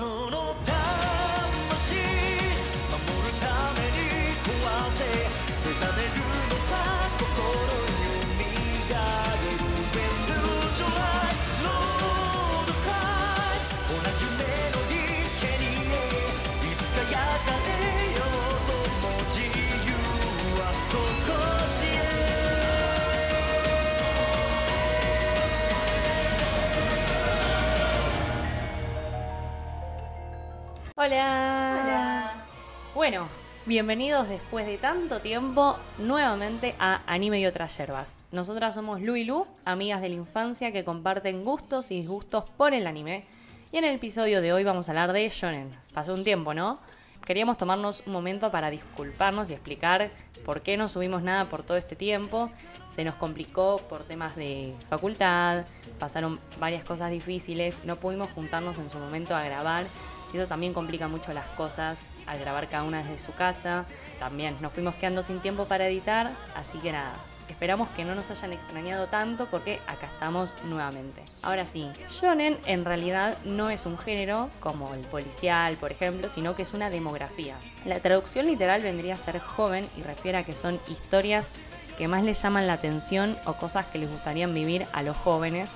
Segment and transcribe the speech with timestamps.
[0.00, 0.39] no
[31.02, 31.78] Hola.
[31.80, 32.32] Hola.
[32.94, 33.26] Bueno,
[33.64, 38.18] bienvenidos después de tanto tiempo nuevamente a Anime y otras yerbas.
[38.32, 42.74] Nosotras somos Lu y Lu, amigas de la infancia que comparten gustos y disgustos por
[42.74, 43.24] el anime.
[43.72, 45.70] Y en el episodio de hoy vamos a hablar de shonen.
[45.94, 46.80] Pasó un tiempo, ¿no?
[47.24, 50.10] Queríamos tomarnos un momento para disculparnos y explicar
[50.44, 52.50] por qué no subimos nada por todo este tiempo.
[52.94, 55.64] Se nos complicó por temas de facultad,
[55.98, 59.86] pasaron varias cosas difíciles, no pudimos juntarnos en su momento a grabar
[60.38, 63.84] eso también complica mucho las cosas al grabar cada una desde su casa.
[64.18, 67.12] También nos fuimos quedando sin tiempo para editar, así que nada.
[67.50, 71.22] Esperamos que no nos hayan extrañado tanto porque acá estamos nuevamente.
[71.42, 76.54] Ahora sí, shonen en realidad no es un género como el policial, por ejemplo, sino
[76.54, 77.56] que es una demografía.
[77.84, 81.50] La traducción literal vendría a ser joven y refiere a que son historias
[81.98, 85.72] que más les llaman la atención o cosas que les gustarían vivir a los jóvenes,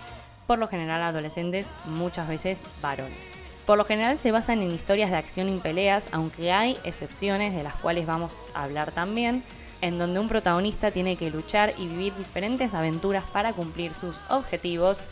[0.47, 3.39] por lo general adolescentes, muchas veces varones.
[3.67, 7.63] Por lo general se basan en historias de acción y peleas, aunque hay excepciones de
[7.63, 9.43] las cuales vamos a hablar también,
[9.81, 15.03] en donde un protagonista tiene que luchar y vivir diferentes aventuras para cumplir sus objetivos,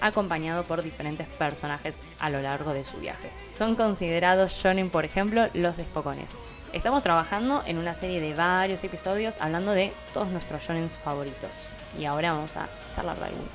[0.00, 3.30] acompañado por diferentes personajes a lo largo de su viaje.
[3.48, 6.34] Son considerados shonen, por ejemplo, los espocones.
[6.72, 11.68] Estamos trabajando en una serie de varios episodios hablando de todos nuestros shonens favoritos.
[11.98, 13.50] Y ahora vamos a charlar de algunos.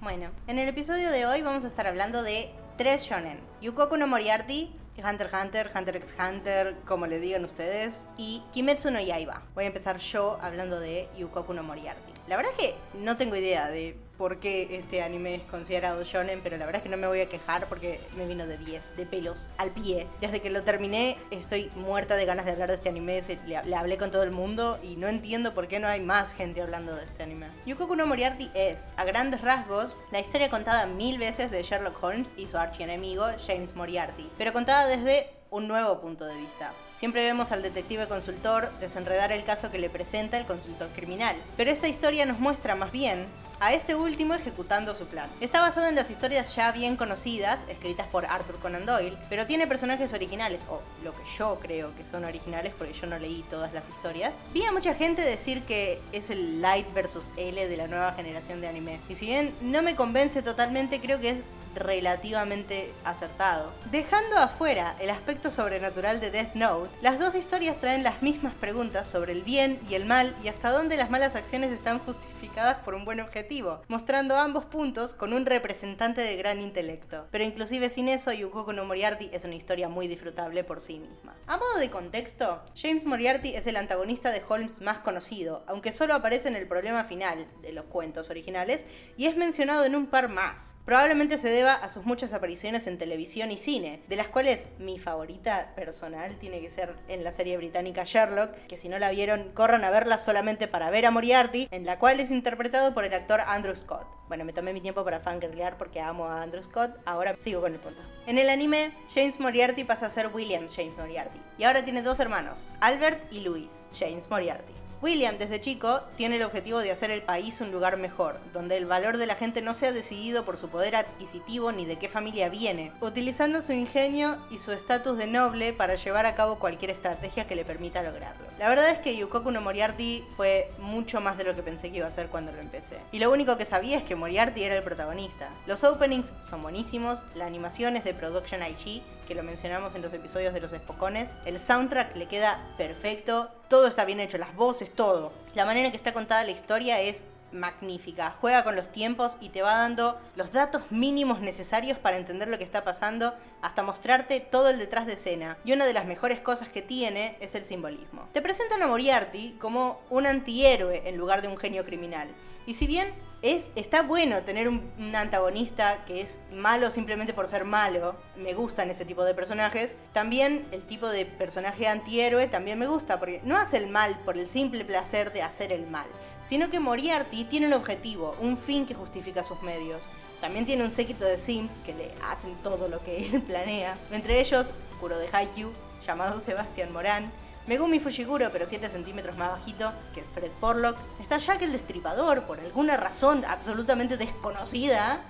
[0.00, 3.40] Bueno, en el episodio de hoy vamos a estar hablando de tres shonen.
[3.60, 8.90] Yukoku no Moriarty, Hunter x Hunter, Hunter x Hunter, como le digan ustedes, y Kimetsu
[8.90, 9.42] no Yaiba.
[9.54, 12.12] Voy a empezar yo hablando de Yukoku no Moriarty.
[12.26, 16.40] La verdad es que no tengo idea de por qué este anime es considerado shonen,
[16.42, 18.96] pero la verdad es que no me voy a quejar porque me vino de 10,
[18.96, 20.06] de pelos, al pie.
[20.20, 23.96] Desde que lo terminé estoy muerta de ganas de hablar de este anime, le hablé
[23.96, 27.04] con todo el mundo y no entiendo por qué no hay más gente hablando de
[27.04, 27.46] este anime.
[27.64, 32.28] Yukoku no Moriarty es, a grandes rasgos, la historia contada mil veces de Sherlock Holmes
[32.36, 36.72] y su archienemigo James Moriarty, pero contada desde un nuevo punto de vista.
[36.94, 41.70] Siempre vemos al detective consultor desenredar el caso que le presenta el consultor criminal, pero
[41.70, 43.26] esta historia nos muestra más bien
[43.60, 45.28] a este último ejecutando su plan.
[45.40, 49.66] Está basado en las historias ya bien conocidas, escritas por Arthur Conan Doyle, pero tiene
[49.66, 53.72] personajes originales, o lo que yo creo que son originales, porque yo no leí todas
[53.72, 54.32] las historias.
[54.54, 58.60] Vi a mucha gente decir que es el Light versus L de la nueva generación
[58.60, 61.42] de anime, y si bien no me convence totalmente, creo que es
[61.74, 63.72] relativamente acertado.
[63.90, 69.08] Dejando afuera el aspecto sobrenatural de Death Note, las dos historias traen las mismas preguntas
[69.08, 72.94] sobre el bien y el mal y hasta dónde las malas acciones están justificadas por
[72.94, 77.26] un buen objetivo, mostrando ambos puntos con un representante de gran intelecto.
[77.30, 81.34] Pero inclusive sin eso, Yukoku no Moriarty es una historia muy disfrutable por sí misma.
[81.46, 86.14] A modo de contexto, James Moriarty es el antagonista de Holmes más conocido, aunque solo
[86.14, 88.84] aparece en el problema final de los cuentos originales
[89.16, 90.74] y es mencionado en un par más.
[90.84, 95.72] Probablemente se a sus muchas apariciones en televisión y cine, de las cuales mi favorita
[95.74, 99.84] personal tiene que ser en la serie británica Sherlock, que si no la vieron, corran
[99.84, 103.40] a verla solamente para ver a Moriarty, en la cual es interpretado por el actor
[103.40, 104.06] Andrew Scott.
[104.28, 107.72] Bueno, me tomé mi tiempo para fangirlear porque amo a Andrew Scott, ahora sigo con
[107.72, 108.02] el punto.
[108.26, 112.20] En el anime, James Moriarty pasa a ser William James Moriarty, y ahora tiene dos
[112.20, 114.74] hermanos, Albert y Louis James Moriarty.
[115.00, 118.84] William desde chico tiene el objetivo de hacer el país un lugar mejor, donde el
[118.84, 122.48] valor de la gente no sea decidido por su poder adquisitivo ni de qué familia
[122.48, 127.46] viene, utilizando su ingenio y su estatus de noble para llevar a cabo cualquier estrategia
[127.46, 128.44] que le permita lograrlo.
[128.58, 131.98] La verdad es que Yukoku no Moriarty fue mucho más de lo que pensé que
[131.98, 132.96] iba a ser cuando lo empecé.
[133.12, 135.48] Y lo único que sabía es que Moriarty era el protagonista.
[135.68, 140.14] Los openings son buenísimos, la animación es de Production IG, que lo mencionamos en los
[140.14, 141.34] episodios de los espocones.
[141.44, 145.32] El soundtrack le queda perfecto, todo está bien hecho, las voces, todo.
[145.54, 148.36] La manera en que está contada la historia es magnífica.
[148.40, 152.56] Juega con los tiempos y te va dando los datos mínimos necesarios para entender lo
[152.56, 155.58] que está pasando, hasta mostrarte todo el detrás de escena.
[155.62, 158.28] Y una de las mejores cosas que tiene es el simbolismo.
[158.32, 162.28] Te presentan a Moriarty como un antihéroe en lugar de un genio criminal.
[162.66, 163.12] Y si bien
[163.42, 164.82] es, está bueno tener un,
[165.14, 170.66] antagonista que es malo simplemente por ser malo, me gustan ese tipo de personajes, también
[170.72, 174.48] el tipo de personaje antihéroe también me gusta, porque no hace el mal por el
[174.48, 176.06] simple placer de hacer el mal,
[176.42, 180.04] sino que Moriarty tiene un objetivo, un fin que justifica sus medios.
[180.40, 184.40] También tiene un séquito de Sims que le hacen todo lo que él planea, entre
[184.40, 185.72] ellos Kuro de Haikyuu,
[186.06, 187.30] llamado Sebastián Morán,
[187.68, 190.96] Megumi Fujiguro, pero 7 centímetros más bajito, que Fred Porlock.
[191.20, 195.20] Está Jack el Destripador, por alguna razón absolutamente desconocida.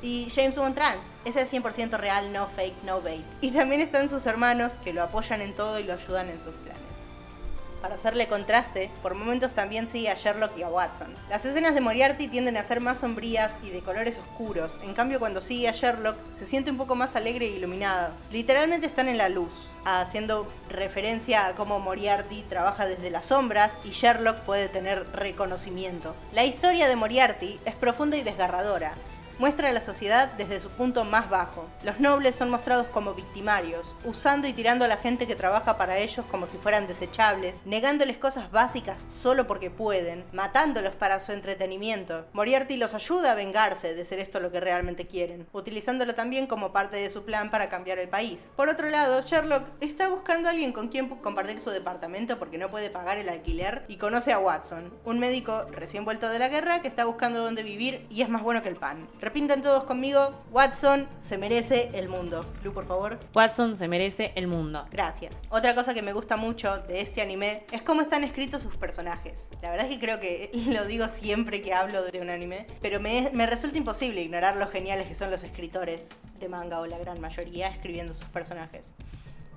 [0.00, 3.24] Y James Bond Trans, ese es 100% real, no fake, no bait.
[3.40, 6.54] Y también están sus hermanos que lo apoyan en todo y lo ayudan en sus
[6.54, 6.69] planes.
[7.80, 11.14] Para hacerle contraste, por momentos también sigue a Sherlock y a Watson.
[11.30, 15.18] Las escenas de Moriarty tienden a ser más sombrías y de colores oscuros, en cambio
[15.18, 18.12] cuando sigue a Sherlock se siente un poco más alegre e iluminado.
[18.30, 23.90] Literalmente están en la luz, haciendo referencia a cómo Moriarty trabaja desde las sombras y
[23.90, 26.14] Sherlock puede tener reconocimiento.
[26.32, 28.94] La historia de Moriarty es profunda y desgarradora,
[29.40, 31.66] muestra a la sociedad desde su punto más bajo.
[31.82, 35.96] Los nobles son mostrados como victimarios, usando y tirando a la gente que trabaja para
[35.96, 42.26] ellos como si fueran desechables, negándoles cosas básicas solo porque pueden, matándolos para su entretenimiento.
[42.34, 46.74] Moriarty los ayuda a vengarse de ser esto lo que realmente quieren, utilizándolo también como
[46.74, 48.50] parte de su plan para cambiar el país.
[48.56, 52.70] Por otro lado, Sherlock está buscando a alguien con quien compartir su departamento porque no
[52.70, 56.82] puede pagar el alquiler y conoce a Watson, un médico recién vuelto de la guerra
[56.82, 59.08] que está buscando dónde vivir y es más bueno que el pan.
[59.30, 62.44] Repintan todos conmigo, Watson se merece el mundo.
[62.64, 63.20] Lu, por favor.
[63.32, 64.84] Watson se merece el mundo.
[64.90, 65.40] Gracias.
[65.50, 69.48] Otra cosa que me gusta mucho de este anime es cómo están escritos sus personajes.
[69.62, 72.98] La verdad es que creo que lo digo siempre que hablo de un anime, pero
[72.98, 76.08] me, me resulta imposible ignorar lo geniales que son los escritores
[76.40, 78.94] de manga o la gran mayoría escribiendo sus personajes.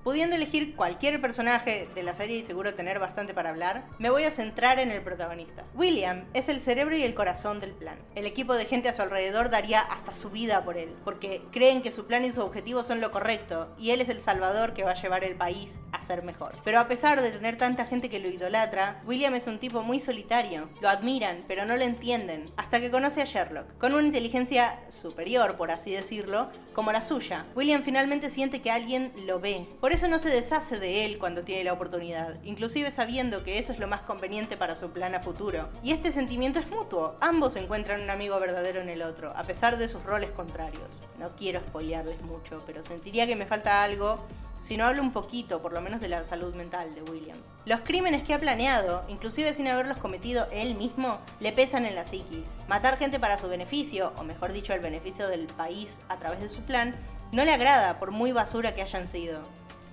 [0.04, 4.24] Pudiendo elegir cualquier personaje de la serie y seguro tener bastante para hablar, me voy
[4.24, 5.64] a centrar en el protagonista.
[5.76, 7.98] William es el cerebro y el corazón del plan.
[8.14, 11.82] El equipo de gente a su alrededor daría hasta su vida por él, porque creen
[11.82, 14.84] que su plan y su objetivo son lo correcto, y él es el salvador que
[14.84, 16.58] va a llevar el país a ser mejor.
[16.66, 20.02] Pero a pesar de tener tanta gente que lo idolatra, William es un tipo muy
[20.02, 20.68] solitario.
[20.82, 25.56] Lo admiran, pero no lo entienden, hasta que conoce a Sherlock, con una inteligencia superior,
[25.56, 27.46] por así decirlo, como la suya.
[27.56, 29.66] William finalmente siente que alguien lo ve.
[29.94, 33.80] Eso no se deshace de él cuando tiene la oportunidad, inclusive sabiendo que eso es
[33.80, 35.70] lo más conveniente para su plan a futuro.
[35.84, 39.78] Y este sentimiento es mutuo, ambos encuentran un amigo verdadero en el otro, a pesar
[39.78, 41.04] de sus roles contrarios.
[41.20, 44.18] No quiero spoilearles mucho, pero sentiría que me falta algo
[44.62, 47.38] si no hablo un poquito, por lo menos, de la salud mental de William.
[47.66, 52.06] Los crímenes que ha planeado, inclusive sin haberlos cometido él mismo, le pesan en la
[52.06, 52.46] psiquis.
[52.68, 56.50] Matar gente para su beneficio, o mejor dicho, el beneficio del país a través de
[56.50, 56.96] su plan,
[57.34, 59.42] no le agrada por muy basura que hayan sido.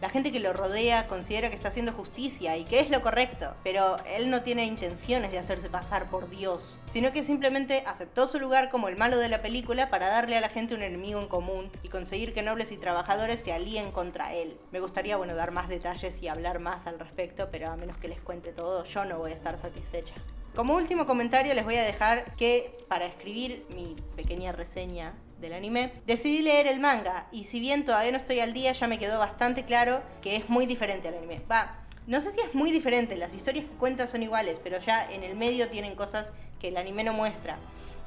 [0.00, 3.54] La gente que lo rodea considera que está haciendo justicia y que es lo correcto,
[3.62, 8.40] pero él no tiene intenciones de hacerse pasar por Dios, sino que simplemente aceptó su
[8.40, 11.28] lugar como el malo de la película para darle a la gente un enemigo en
[11.28, 14.56] común y conseguir que nobles y trabajadores se alíen contra él.
[14.72, 18.08] Me gustaría, bueno, dar más detalles y hablar más al respecto, pero a menos que
[18.08, 20.14] les cuente todo, yo no voy a estar satisfecha.
[20.54, 25.92] Como último comentario les voy a dejar que para escribir mi pequeña reseña del anime,
[26.06, 29.18] decidí leer el manga y si bien todavía no estoy al día ya me quedó
[29.18, 31.42] bastante claro que es muy diferente al anime.
[31.50, 35.10] Va, no sé si es muy diferente, las historias que cuenta son iguales, pero ya
[35.10, 37.58] en el medio tienen cosas que el anime no muestra.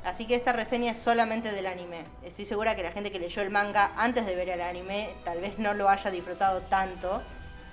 [0.03, 2.03] Así que esta reseña es solamente del anime.
[2.23, 5.39] Estoy segura que la gente que leyó el manga antes de ver el anime tal
[5.39, 7.23] vez no lo haya disfrutado tanto,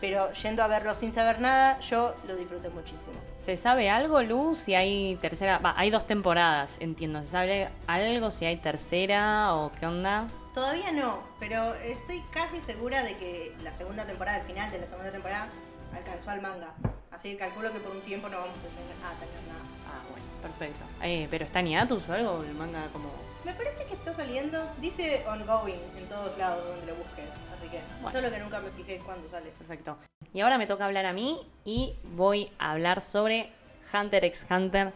[0.00, 3.12] pero yendo a verlo sin saber nada, yo lo disfruté muchísimo.
[3.38, 4.54] ¿Se sabe algo, Lu?
[4.54, 5.58] Si hay tercera.
[5.58, 7.22] Va, hay dos temporadas, entiendo.
[7.22, 10.28] ¿Se sabe algo si hay tercera o qué onda?
[10.54, 14.86] Todavía no, pero estoy casi segura de que la segunda temporada, el final de la
[14.86, 15.48] segunda temporada,
[15.94, 16.74] alcanzó al manga.
[17.10, 19.60] Así que calculo que por un tiempo no vamos a tener, a tener nada.
[19.86, 20.84] Ah, bueno, perfecto.
[21.02, 22.42] Eh, ¿Pero está en hiatus o algo?
[22.42, 23.10] El manga como.
[23.50, 27.80] Me parece que está saliendo, dice ongoing en todos lados donde lo busques, así que
[28.00, 28.16] Bueno.
[28.16, 29.50] solo que nunca me fijé cuándo sale.
[29.58, 29.98] Perfecto.
[30.32, 33.50] Y ahora me toca hablar a mí y voy a hablar sobre
[33.92, 34.92] Hunter x Hunter,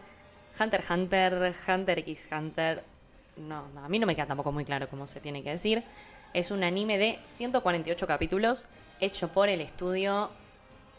[0.57, 2.83] Hunter x Hunter, Hunter x Hunter.
[3.35, 5.83] No, no, a mí no me queda tampoco muy claro cómo se tiene que decir.
[6.33, 8.67] Es un anime de 148 capítulos
[9.01, 10.29] hecho por el estudio.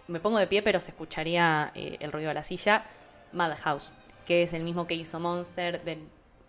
[0.08, 2.84] Me pongo de pie, pero se escucharía eh, el ruido de la silla.
[3.32, 3.92] Madhouse,
[4.26, 5.98] que es el mismo que hizo Monster, Dead,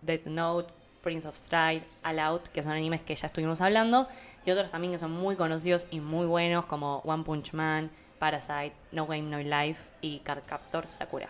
[0.01, 0.76] Death Note,
[1.07, 4.09] Prince of Stride, All Out, que son animes que ya estuvimos hablando,
[4.45, 8.73] y otros también que son muy conocidos y muy buenos, como One Punch Man, Parasite,
[8.91, 11.29] No Game No Life y Cardcaptor Sakura.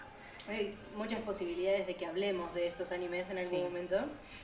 [0.50, 3.64] Hay muchas posibilidades de que hablemos de estos animes en algún Sí.
[3.64, 3.98] momento.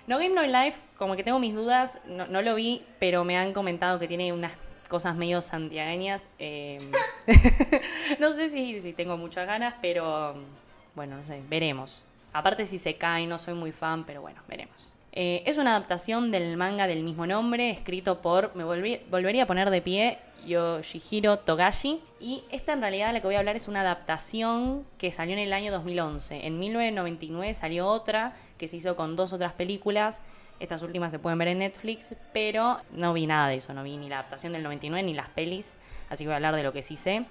[0.05, 3.35] No Game No Life, como que tengo mis dudas, no, no lo vi, pero me
[3.35, 4.51] han comentado que tiene unas
[4.87, 6.29] cosas medio santiagueñas.
[6.37, 6.91] eh,
[8.19, 10.35] no sé si, si tengo muchas ganas, pero
[10.93, 12.05] bueno, no sé, veremos.
[12.33, 14.93] Aparte si se cae, no soy muy fan, pero bueno, veremos.
[15.15, 19.69] Eh, es una adaptación del manga del mismo nombre, escrito por, me volvería a poner
[19.69, 20.17] de pie,
[20.47, 22.01] Yoshihiro Togashi.
[22.19, 25.39] Y esta en realidad la que voy a hablar es una adaptación que salió en
[25.39, 26.47] el año 2011.
[26.47, 30.23] En 1999 salió otra que se hizo con dos otras películas.
[30.59, 33.97] Estas últimas se pueden ver en Netflix, pero no vi nada de eso, no vi
[33.97, 35.75] ni la adaptación del 99 ni las pelis,
[36.09, 37.25] así que voy a hablar de lo que sí sé.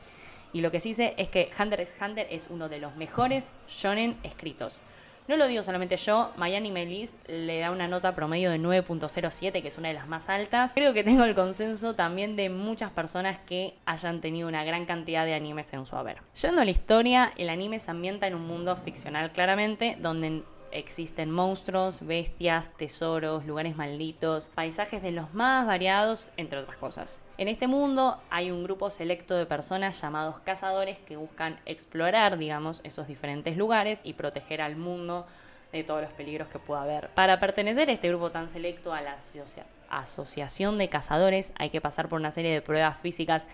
[0.52, 3.54] Y lo que sí sé es que Hunter x Hunter es uno de los mejores
[3.68, 4.80] shonen escritos.
[5.28, 9.68] No lo digo solamente yo, Miami Melis le da una nota promedio de 9.07, que
[9.68, 10.72] es una de las más altas.
[10.74, 15.24] Creo que tengo el consenso también de muchas personas que hayan tenido una gran cantidad
[15.24, 16.18] de animes en su haber.
[16.40, 21.30] Yendo a la historia, el anime se ambienta en un mundo ficcional claramente, donde existen
[21.30, 27.20] monstruos, bestias, tesoros, lugares malditos, paisajes de los más variados, entre otras cosas.
[27.42, 32.80] En este mundo hay un grupo selecto de personas llamados cazadores que buscan explorar, digamos,
[32.84, 35.26] esos diferentes lugares y proteger al mundo
[35.72, 37.08] de todos los peligros que pueda haber.
[37.08, 41.80] Para pertenecer a este grupo tan selecto a la asocia- Asociación de Cazadores hay que
[41.80, 43.48] pasar por una serie de pruebas físicas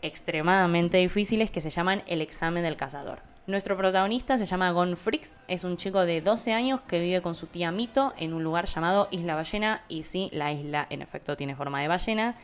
[0.00, 3.18] extremadamente difíciles que se llaman el examen del cazador.
[3.46, 4.96] Nuestro protagonista se llama Gon
[5.46, 8.64] es un chico de 12 años que vive con su tía Mito en un lugar
[8.64, 12.34] llamado Isla Ballena y sí, la isla en efecto tiene forma de ballena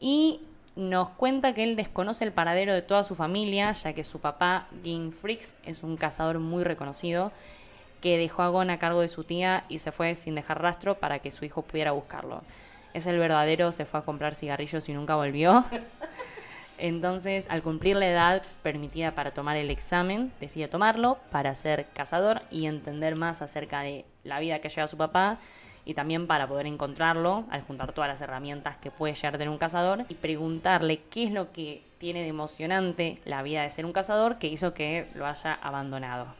[0.00, 0.40] y
[0.76, 4.68] nos cuenta que él desconoce el paradero de toda su familia, ya que su papá,
[4.84, 7.32] Gin Fricks, es un cazador muy reconocido
[8.00, 10.94] que dejó a Gon a cargo de su tía y se fue sin dejar rastro
[10.98, 12.42] para que su hijo pudiera buscarlo.
[12.94, 15.64] Es el verdadero, se fue a comprar cigarrillos y nunca volvió.
[16.78, 22.42] Entonces, al cumplir la edad permitida para tomar el examen, decide tomarlo para ser cazador
[22.52, 25.38] y entender más acerca de la vida que lleva su papá
[25.88, 29.48] y también para poder encontrarlo al juntar todas las herramientas que puede llegar a tener
[29.48, 33.86] un cazador y preguntarle qué es lo que tiene de emocionante la vida de ser
[33.86, 36.37] un cazador que hizo que lo haya abandonado.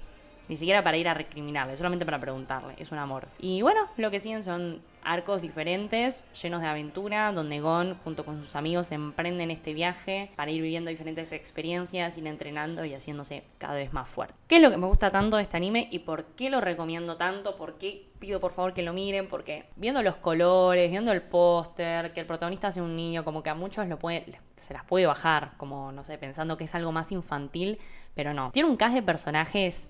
[0.49, 2.75] Ni siquiera para ir a recriminarle, solamente para preguntarle.
[2.79, 3.29] Es un amor.
[3.39, 8.41] Y bueno, lo que siguen son arcos diferentes, llenos de aventura, donde Gon, junto con
[8.41, 13.75] sus amigos, emprenden este viaje para ir viviendo diferentes experiencias, ir entrenando y haciéndose cada
[13.75, 14.35] vez más fuerte.
[14.49, 17.17] ¿Qué es lo que me gusta tanto de este anime y por qué lo recomiendo
[17.17, 17.57] tanto?
[17.57, 19.29] ¿Por qué pido por favor que lo miren?
[19.29, 23.51] Porque viendo los colores, viendo el póster, que el protagonista sea un niño, como que
[23.51, 24.27] a muchos lo puede,
[24.57, 27.79] se las puede bajar, como no sé, pensando que es algo más infantil,
[28.15, 28.51] pero no.
[28.51, 29.89] Tiene un cast de personajes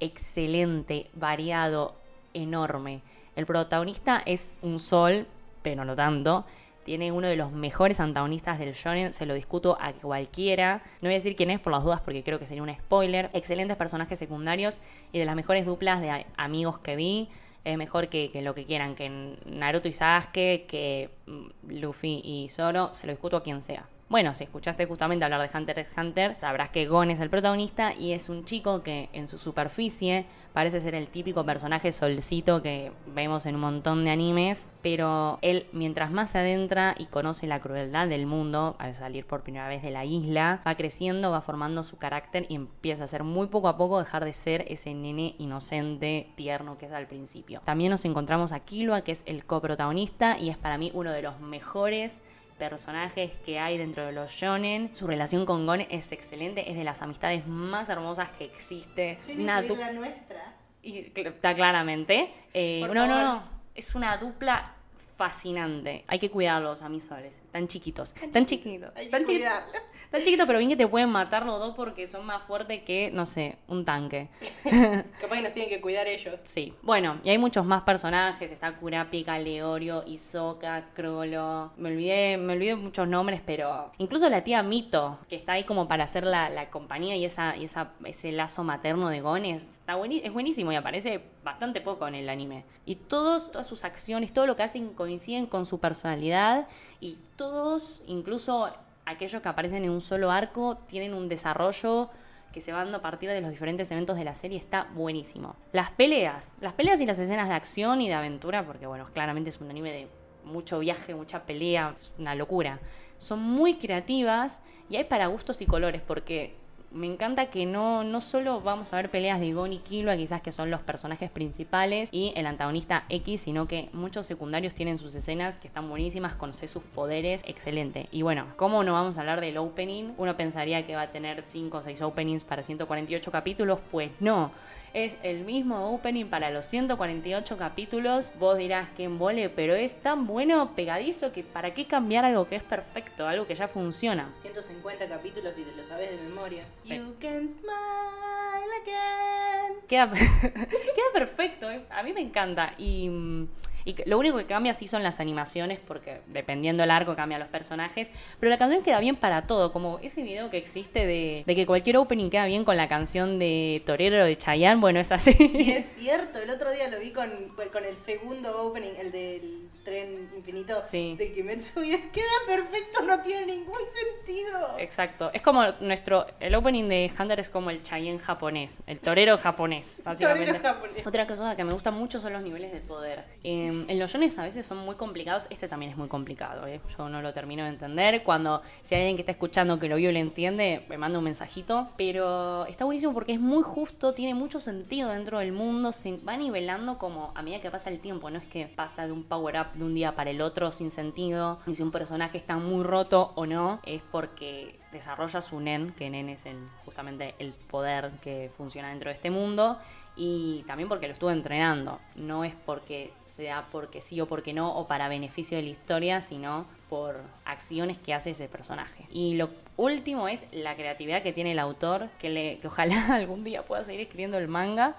[0.00, 1.94] excelente, variado,
[2.34, 3.02] enorme.
[3.36, 5.26] El protagonista es un sol,
[5.62, 6.44] pero no tanto.
[6.84, 10.82] Tiene uno de los mejores antagonistas del shonen, se lo discuto a cualquiera.
[11.00, 13.30] No voy a decir quién es por las dudas porque creo que sería un spoiler.
[13.32, 14.80] Excelentes personajes secundarios
[15.12, 17.28] y de las mejores duplas de amigos que vi.
[17.64, 21.46] Es mejor que, que lo que quieran, que Naruto y Sasuke, que mm,
[21.80, 23.86] Luffy y Zoro, se lo discuto a quien sea.
[24.10, 27.94] Bueno, si escuchaste justamente hablar de Hunter x Hunter, sabrás que Gon es el protagonista
[27.94, 32.90] y es un chico que en su superficie parece ser el típico personaje solcito que
[33.14, 37.60] vemos en un montón de animes, pero él mientras más se adentra y conoce la
[37.60, 41.84] crueldad del mundo al salir por primera vez de la isla, va creciendo, va formando
[41.84, 45.36] su carácter y empieza a ser muy poco a poco dejar de ser ese nene
[45.38, 47.60] inocente, tierno que es al principio.
[47.64, 51.22] También nos encontramos a Killua, que es el coprotagonista y es para mí uno de
[51.22, 52.22] los mejores
[52.60, 54.94] personajes que hay dentro de los shonen.
[54.94, 59.18] Su relación con Gon es excelente, es de las amistades más hermosas que existe.
[59.36, 60.54] Una du- la nuestra.
[60.82, 62.32] y está claramente.
[62.54, 63.42] Eh, no, no, no.
[63.74, 64.74] Es una dupla
[65.20, 66.02] fascinante.
[66.08, 67.42] Hay que cuidarlos a mis soles.
[67.50, 68.14] Tan chiquitos.
[68.32, 68.90] Tan chiquitos.
[68.96, 69.34] Hay que chiquitos.
[69.36, 69.72] cuidarlos.
[70.10, 73.10] Tan chiquitos, pero bien que te pueden matar los dos porque son más fuertes que,
[73.12, 74.28] no sé, un tanque.
[74.64, 76.40] Capaz que nos tienen que cuidar ellos.
[76.46, 82.54] Sí, bueno, y hay muchos más personajes, está Kurapika, Leorio, Isoka, Crollo, me olvidé, me
[82.54, 86.48] olvidé muchos nombres, pero incluso la tía Mito, que está ahí como para hacer la,
[86.48, 90.32] la compañía y esa, y esa, ese lazo materno de Gon es, está bueni- es
[90.32, 92.64] buenísimo y aparece bastante poco en el anime.
[92.84, 96.68] Y todos, todas sus acciones, todo lo que hacen coinciden con su personalidad
[97.00, 98.70] y todos, incluso
[99.06, 102.10] aquellos que aparecen en un solo arco, tienen un desarrollo
[102.52, 105.54] que se va dando a partir de los diferentes eventos de la serie está buenísimo.
[105.72, 109.50] Las peleas, las peleas y las escenas de acción y de aventura, porque bueno, claramente
[109.50, 110.08] es un anime de
[110.44, 112.80] mucho viaje, mucha pelea, es una locura.
[113.18, 116.56] Son muy creativas y hay para gustos y colores, porque
[116.92, 120.40] me encanta que no, no solo vamos a ver peleas de Gon y Killua, quizás
[120.42, 125.14] que son los personajes principales, y el antagonista X, sino que muchos secundarios tienen sus
[125.14, 128.08] escenas que están buenísimas, conocer sus poderes, excelente.
[128.10, 130.12] Y bueno, ¿cómo no vamos a hablar del opening?
[130.18, 134.50] Uno pensaría que va a tener 5 o 6 openings para 148 capítulos, pues no.
[134.92, 138.32] Es el mismo opening para los 148 capítulos.
[138.38, 142.56] Vos dirás que embole, pero es tan bueno, pegadizo, que para qué cambiar algo que
[142.56, 144.34] es perfecto, algo que ya funciona.
[144.42, 146.64] 150 capítulos y te lo sabes de memoria.
[146.84, 146.96] Sí.
[146.96, 149.80] You can smile again.
[149.86, 150.10] Queda,
[150.52, 151.84] queda perfecto, eh.
[151.90, 152.74] a mí me encanta.
[152.76, 153.48] Y, mm,
[153.84, 157.40] y que- lo único que cambia sí son las animaciones, porque dependiendo del arco cambian
[157.40, 158.10] los personajes.
[158.38, 161.66] Pero la canción queda bien para todo, como ese video que existe de, de que
[161.66, 165.34] cualquier opening queda bien con la canción de Torero de Chayanne, bueno, es así.
[165.38, 167.30] Y es cierto, el otro día lo vi con,
[167.72, 171.14] con el segundo opening, el del tren infinito Sí.
[171.18, 173.78] de Kimetsu y es- queda perfecto, no tiene ningún
[174.18, 174.76] sentido.
[174.78, 179.38] Exacto, es como nuestro, el opening de Hunter es como el Chayanne japonés, el torero
[179.38, 180.52] japonés, básicamente.
[180.52, 181.06] Torero japonés.
[181.06, 183.24] Otra cosa que me gusta mucho son los niveles de poder.
[183.42, 185.46] Eh, en los shonen a veces son muy complicados.
[185.50, 186.66] Este también es muy complicado.
[186.66, 186.80] ¿eh?
[186.96, 188.22] Yo no lo termino de entender.
[188.22, 191.18] Cuando si hay alguien que está escuchando que lo vio y lo entiende, me manda
[191.18, 191.88] un mensajito.
[191.96, 195.92] Pero está buenísimo porque es muy justo, tiene mucho sentido dentro del mundo.
[195.92, 198.30] Se va nivelando como a medida que pasa el tiempo.
[198.30, 200.90] No es que pasa de un power up de un día para el otro sin
[200.90, 201.58] sentido.
[201.66, 206.10] Y si un personaje está muy roto o no, es porque desarrolla su nen, que
[206.10, 206.44] nen es
[206.84, 209.78] justamente el poder que funciona dentro de este mundo,
[210.22, 211.98] y también porque lo estuvo entrenando.
[212.14, 216.20] No es porque sea porque sí o porque no, o para beneficio de la historia,
[216.20, 219.06] sino por acciones que hace ese personaje.
[219.10, 219.48] Y lo
[219.78, 223.82] último es la creatividad que tiene el autor, que, le, que ojalá algún día pueda
[223.82, 224.94] seguir escribiendo el manga.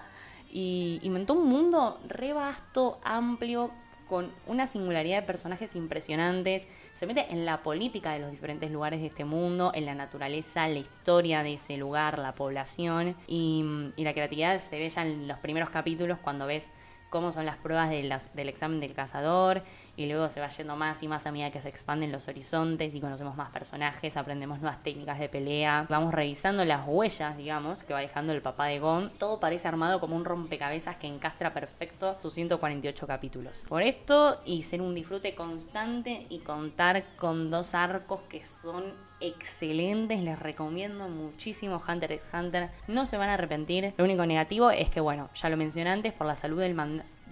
[0.50, 3.70] Y inventó un mundo re vasto, amplio,
[4.12, 6.68] con una singularidad de personajes impresionantes.
[6.92, 10.68] Se mete en la política de los diferentes lugares de este mundo, en la naturaleza,
[10.68, 13.16] la historia de ese lugar, la población.
[13.26, 13.64] Y,
[13.96, 16.70] y la creatividad se ve ya en los primeros capítulos cuando ves
[17.08, 19.62] cómo son las pruebas del examen del cazador
[19.96, 22.94] y luego se va yendo más y más a medida que se expanden los horizontes
[22.94, 27.92] y conocemos más personajes, aprendemos nuevas técnicas de pelea, vamos revisando las huellas, digamos, que
[27.92, 29.10] va dejando el papá de Gon.
[29.18, 33.64] Todo parece armado como un rompecabezas que encastra perfecto sus 148 capítulos.
[33.68, 38.84] Por esto y ser un disfrute constante y contar con dos arcos que son
[39.22, 43.94] excelentes, les recomiendo muchísimo Hunter x Hunter, no se van a arrepentir.
[43.96, 46.74] Lo único negativo es que, bueno, ya lo mencioné antes, por la salud del,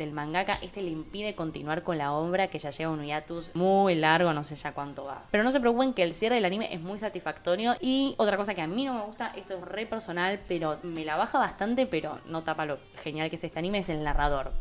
[0.01, 3.95] del mangaka, este le impide continuar con la obra que ya lleva un hiatus muy
[3.95, 5.23] largo, no sé ya cuánto va.
[5.31, 8.55] Pero no se preocupen que el cierre del anime es muy satisfactorio y otra cosa
[8.55, 11.87] que a mí no me gusta, esto es re personal, pero me la baja bastante,
[11.87, 14.53] pero no tapa lo genial que es este anime, es el narrador.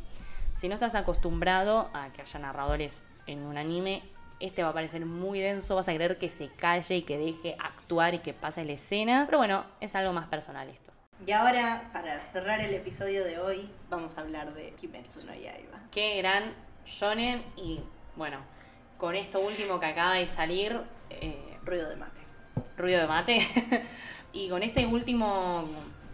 [0.55, 4.03] Si no estás acostumbrado a que haya narradores en un anime,
[4.39, 7.55] este va a parecer muy denso, vas a querer que se calle y que deje
[7.59, 9.23] actuar y que pase la escena.
[9.25, 10.91] Pero bueno, es algo más personal esto.
[11.25, 15.79] Y ahora, para cerrar el episodio de hoy, vamos a hablar de Kimetsu no Yaiba.
[15.91, 16.53] Qué gran
[16.85, 17.81] shonen y
[18.15, 18.37] bueno,
[18.97, 20.79] con esto último que acaba de salir,
[21.09, 22.21] eh, Ruido de mate.
[22.77, 23.39] ruido de mate,
[24.33, 25.67] y con este último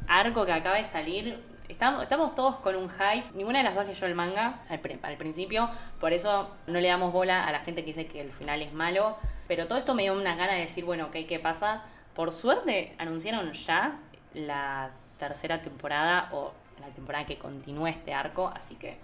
[0.08, 1.40] arco que acaba de salir,
[1.70, 3.26] estamos, estamos todos con un hype.
[3.36, 7.14] Ninguna de las dos leyó el manga al, al principio, por eso no le damos
[7.14, 9.18] bola a la gente que dice que el final es malo.
[9.48, 11.84] Pero todo esto me dio una gana de decir, bueno, ok, ¿qué pasa?
[12.16, 14.00] Por suerte anunciaron ya
[14.36, 18.98] la tercera temporada o la temporada que continúa este arco, así que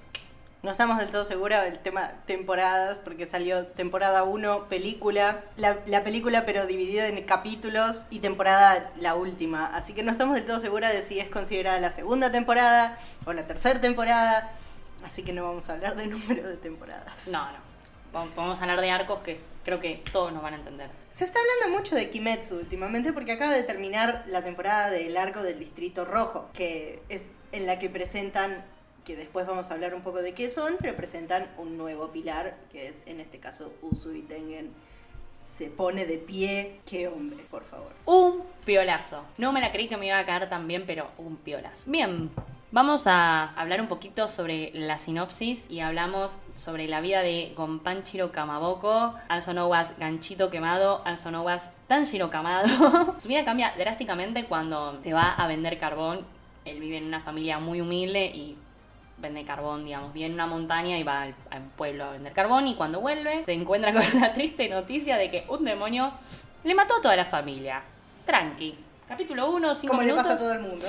[0.63, 6.03] No estamos del todo seguros del tema temporadas, porque salió temporada 1, película, la, la
[6.03, 9.65] película pero dividida en capítulos y temporada la última.
[9.65, 13.33] Así que no estamos del todo seguras de si es considerada la segunda temporada o
[13.33, 14.51] la tercera temporada.
[15.03, 17.27] Así que no vamos a hablar de número de temporadas.
[17.27, 17.70] no, no.
[18.13, 18.23] A
[18.61, 20.89] hablar de arcos que creo que todos nos van a entender.
[21.11, 25.41] Se está hablando mucho de Kimetsu últimamente porque acaba de terminar la temporada del arco
[25.43, 28.65] del Distrito Rojo, que es en la que presentan,
[29.05, 32.57] que después vamos a hablar un poco de qué son, pero presentan un nuevo pilar,
[32.71, 34.71] que es en este caso Usui Tengen.
[35.57, 36.79] Se pone de pie.
[36.85, 37.91] Qué hombre, por favor.
[38.05, 39.23] Un piolazo.
[39.37, 41.89] No me la creí que me iba a caer tan bien, pero un piolazo.
[41.91, 42.31] Bien,
[42.71, 48.31] vamos a hablar un poquito sobre la sinopsis y hablamos sobre la vida de Gonpanchiro
[48.31, 53.15] Kamaboko, also known as Ganchito Quemado, also known as Tanjiro Kamado.
[53.19, 56.25] Su vida cambia drásticamente cuando se va a vender carbón.
[56.63, 58.57] Él vive en una familia muy humilde y
[59.17, 62.67] vende carbón, digamos, vive en una montaña y va al, al pueblo a vender carbón
[62.67, 66.11] y cuando vuelve se encuentra con la triste noticia de que un demonio
[66.63, 67.81] le mató a toda la familia.
[68.25, 68.75] Tranqui.
[69.07, 70.87] Capítulo 1, 5 Como le pasa a todo el mundo.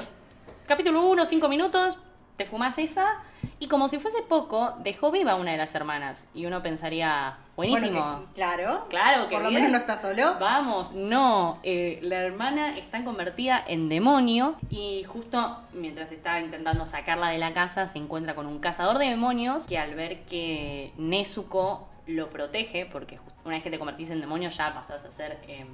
[0.72, 1.98] Capítulo 1, 5 minutos,
[2.36, 3.16] te fumas esa
[3.60, 8.00] y como si fuese poco, dejó viva una de las hermanas y uno pensaría, buenísimo.
[8.00, 8.86] Bueno, que- claro.
[8.88, 9.64] Claro que Por lo bien.
[9.64, 10.36] menos no está solo.
[10.40, 11.58] Vamos, no.
[11.62, 17.52] eh, la hermana está convertida en demonio y justo mientras está intentando sacarla de la
[17.52, 22.86] casa se encuentra con un cazador de demonios que al ver que Nezuko lo protege,
[22.90, 25.66] porque una vez que te convertís en demonio ya pasás a ser em,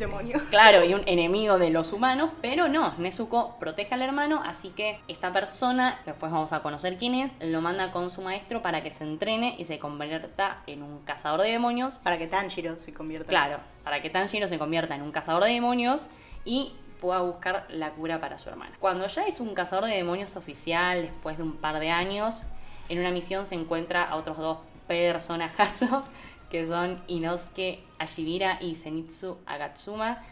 [0.00, 0.40] Demonio.
[0.50, 4.98] Claro, y un enemigo de los humanos, pero no, Nezuko protege al hermano, así que
[5.06, 8.82] esta persona, que después vamos a conocer quién es, lo manda con su maestro para
[8.82, 11.98] que se entrene y se convierta en un cazador de demonios.
[11.98, 13.28] Para que Tanjiro se convierta.
[13.28, 16.08] Claro, para que Tanjiro se convierta en un cazador de demonios
[16.44, 18.72] y pueda buscar la cura para su hermana.
[18.80, 22.44] Cuando ya es un cazador de demonios oficial, después de un par de años,
[22.88, 26.04] en una misión se encuentra a otros dos personajazos
[26.50, 30.22] que son Inosuke Ashibira y Zenitsu Agatsuma.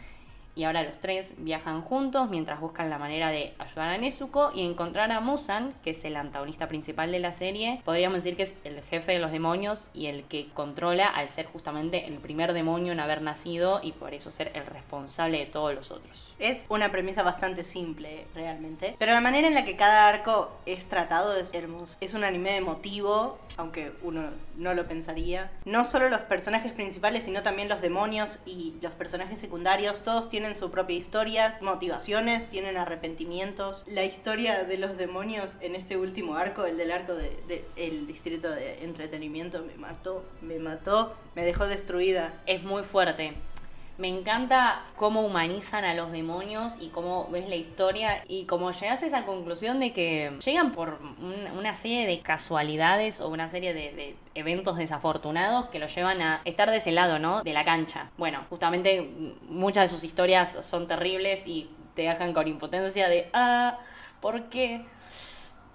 [0.59, 4.65] Y ahora los tres viajan juntos mientras buscan la manera de ayudar a Nezuko y
[4.65, 7.81] encontrar a Musan, que es el antagonista principal de la serie.
[7.85, 11.45] Podríamos decir que es el jefe de los demonios y el que controla al ser
[11.45, 15.73] justamente el primer demonio en haber nacido y por eso ser el responsable de todos
[15.73, 16.35] los otros.
[16.39, 18.97] Es una premisa bastante simple, realmente.
[18.99, 21.95] Pero la manera en la que cada arco es tratado es hermoso.
[22.01, 25.51] Es un anime emotivo, aunque uno no lo pensaría.
[25.63, 30.03] No solo los personajes principales, sino también los demonios y los personajes secundarios.
[30.03, 33.83] Todos tienen su propia historia, motivaciones, tienen arrepentimientos.
[33.87, 38.07] La historia de los demonios en este último arco, el del arco del de, el
[38.07, 42.33] distrito de entretenimiento, me mató, me mató, me dejó destruida.
[42.45, 43.33] Es muy fuerte.
[43.99, 49.03] Me encanta cómo humanizan a los demonios y cómo ves la historia y cómo llegas
[49.03, 53.73] a esa conclusión de que llegan por un- una serie de casualidades o una serie
[53.73, 57.43] de, de eventos desafortunados que los llevan a estar de ese lado, ¿no?
[57.43, 58.09] De la cancha.
[58.17, 59.01] Bueno, justamente
[59.49, 63.79] muchas de sus historias son terribles y te dejan con impotencia de, ah,
[64.21, 64.85] ¿por qué?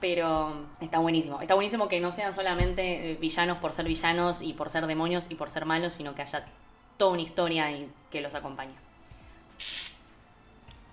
[0.01, 1.43] Pero está buenísimo.
[1.43, 5.31] Está buenísimo que no sean solamente eh, villanos por ser villanos y por ser demonios
[5.31, 6.45] y por ser malos, sino que haya
[6.97, 7.69] toda una historia
[8.11, 8.75] que los acompañe.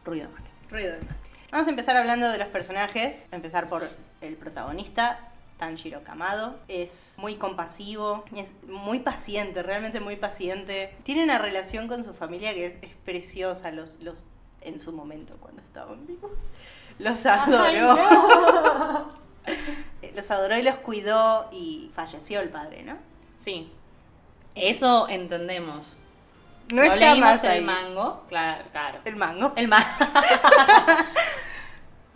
[0.03, 0.49] Ruido de mate.
[0.69, 1.15] Ruido de mate.
[1.51, 3.27] Vamos a empezar hablando de los personajes.
[3.31, 3.87] Empezar por
[4.21, 6.55] el protagonista, Tanjiro Kamado.
[6.67, 10.95] Es muy compasivo, es muy paciente, realmente muy paciente.
[11.03, 14.23] Tiene una relación con su familia que es, es preciosa los, los,
[14.61, 16.31] en su momento cuando estaban vivos.
[16.99, 19.11] Los adoró.
[20.15, 22.97] Los adoró y los cuidó y falleció el padre, ¿no?
[23.37, 23.71] Sí.
[24.55, 25.97] Eso entendemos.
[26.73, 27.61] No, está leímos más el ahí.
[27.63, 28.23] mango.
[28.29, 28.99] Claro, claro.
[29.05, 29.53] El mango.
[29.55, 29.87] El mango.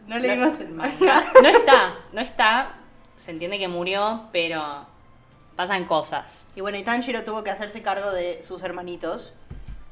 [0.08, 1.24] No leímos el manga.
[1.42, 2.74] No está, no está.
[3.18, 4.86] Se entiende que murió, pero
[5.56, 6.46] pasan cosas.
[6.56, 9.34] Y bueno, y Tanjiro tuvo que hacerse cargo de sus hermanitos,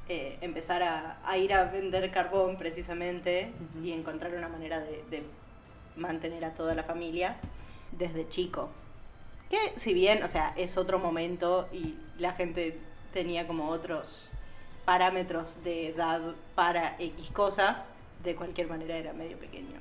[0.10, 3.52] eh, empezar a, a ir a vender carbón precisamente
[3.84, 5.24] y encontrar una manera de, de
[5.96, 7.38] mantener a toda la familia
[7.92, 8.70] desde chico.
[9.50, 12.80] Que si bien, o sea, es otro momento y la gente
[13.14, 14.32] tenía como otros
[14.86, 16.22] parámetros de edad
[16.56, 17.84] para X cosa,
[18.24, 19.80] de cualquier manera era medio pequeño.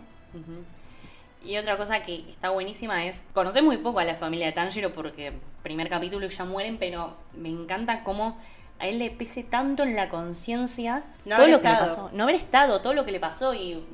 [1.44, 4.92] Y otra cosa que está buenísima es, conocer muy poco a la familia de Tanjiro
[4.92, 8.38] porque primer capítulo y ya mueren, pero me encanta cómo
[8.78, 12.10] a él le pese tanto en la conciencia No todo lo que le pasó.
[12.12, 13.84] No haber estado, todo lo que le pasó y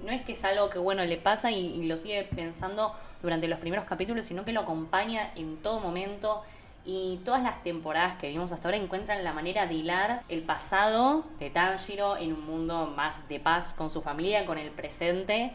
[0.00, 3.58] no es que es algo que bueno le pasa y, lo sigue pensando durante los
[3.58, 6.42] primeros capítulos, sino que lo acompaña en todo momento.
[6.86, 11.24] Y todas las temporadas que vimos hasta ahora encuentran la manera de hilar el pasado
[11.38, 15.52] de Tanjiro en un mundo más de paz con su familia, con el presente,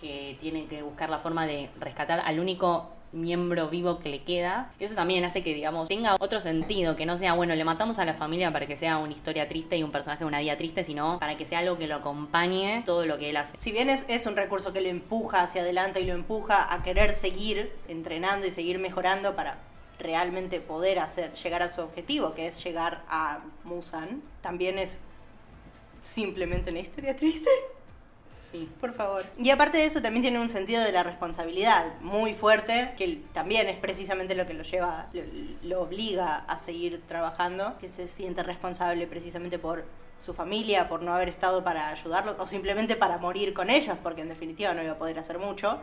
[0.00, 4.72] que tiene que buscar la forma de rescatar al único miembro vivo que le queda.
[4.78, 8.04] Eso también hace que, digamos, tenga otro sentido, que no sea, bueno, le matamos a
[8.04, 10.84] la familia para que sea una historia triste y un personaje de una vida triste,
[10.84, 13.56] sino para que sea algo que lo acompañe todo lo que él hace.
[13.58, 16.82] Si bien es, es un recurso que lo empuja hacia adelante y lo empuja a
[16.82, 19.58] querer seguir entrenando y seguir mejorando para
[19.98, 25.00] realmente poder hacer llegar a su objetivo, que es llegar a Musan, también es
[26.02, 27.50] simplemente una historia triste.
[28.52, 28.68] Sí.
[28.80, 29.24] Por favor.
[29.38, 33.68] Y aparte de eso, también tiene un sentido de la responsabilidad muy fuerte, que también
[33.68, 35.22] es precisamente lo que lo lleva, lo,
[35.62, 39.84] lo obliga a seguir trabajando, que se siente responsable precisamente por
[40.18, 44.22] su familia, por no haber estado para ayudarlos, o simplemente para morir con ellos, porque
[44.22, 45.78] en definitiva no iba a poder hacer mucho.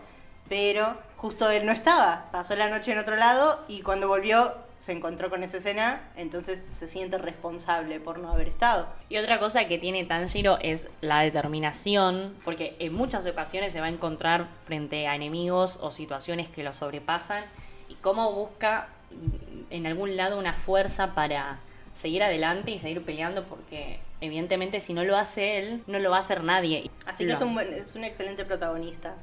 [0.50, 4.92] Pero justo él no estaba, pasó la noche en otro lado y cuando volvió se
[4.92, 8.88] encontró con esa escena, entonces se siente responsable por no haber estado.
[9.10, 13.88] Y otra cosa que tiene Tanjiro es la determinación, porque en muchas ocasiones se va
[13.88, 17.44] a encontrar frente a enemigos o situaciones que lo sobrepasan
[17.90, 21.60] y cómo busca mm, en algún lado una fuerza para
[21.94, 26.18] seguir adelante y seguir peleando porque evidentemente si no lo hace él, no lo va
[26.18, 26.90] a hacer nadie.
[27.08, 29.16] Así que es un, buen- es un excelente protagonista.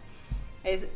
[0.65, 0.87] Es,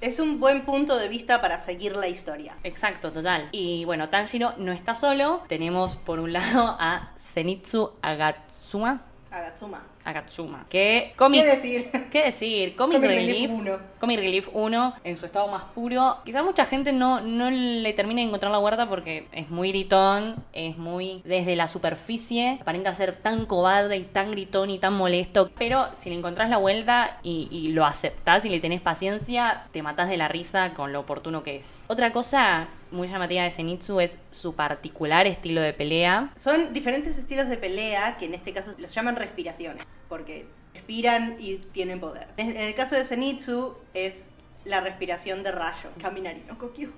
[0.00, 2.56] es un buen punto de vista para seguir la historia.
[2.64, 3.48] Exacto, total.
[3.52, 5.42] Y bueno, Tanjiro no está solo.
[5.48, 9.02] Tenemos por un lado a Zenitsu Agatsuma.
[9.30, 9.82] Agatsuma.
[10.04, 10.66] Akatsuma.
[10.68, 11.90] Que comic, ¿Qué decir?
[12.10, 12.76] ¿Qué decir?
[12.76, 13.78] Comic, Comic Relief, Relief 1.
[13.98, 16.18] Comic Relief 1 en su estado más puro.
[16.24, 20.36] Quizás mucha gente no, no le termine de encontrar la huerta porque es muy gritón,
[20.52, 25.50] es muy desde la superficie, aparenta ser tan cobarde y tan gritón y tan molesto.
[25.58, 29.82] Pero si le encontrás la vuelta y, y lo aceptás y le tenés paciencia, te
[29.82, 31.80] matás de la risa con lo oportuno que es.
[31.88, 36.32] Otra cosa muy llamativa de Zenitsu es su particular estilo de pelea.
[36.36, 41.58] Son diferentes estilos de pelea que en este caso los llaman respiraciones, porque respiran y
[41.58, 42.26] tienen poder.
[42.36, 44.30] En el caso de Zenitsu es
[44.64, 45.90] la respiración de rayo.
[46.00, 46.90] Kaminari no Kokyu.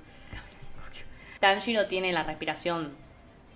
[1.41, 2.93] Tanjiro tiene la respiración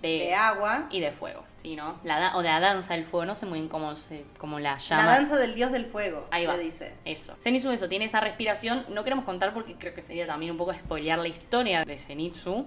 [0.03, 0.87] de, De agua.
[0.91, 1.95] y de fuego, ¿sí, no?
[2.03, 4.77] La o de la danza del fuego, no sé muy bien cómo, se, cómo la
[4.77, 5.03] llama.
[5.05, 6.55] La danza del dios del fuego, Ahí va.
[6.55, 6.93] le dice.
[7.05, 7.35] Eso.
[7.41, 8.85] Zenitsu eso, tiene esa respiración.
[8.89, 12.65] No queremos contar porque creo que sería también un poco spoilear la historia de Zenitsu.